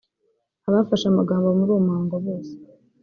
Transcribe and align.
Abafashe 0.67 1.05
amagambo 1.09 1.47
muri 1.57 1.69
uwo 1.71 1.81
muhango 1.85 2.15
bose 2.25 2.53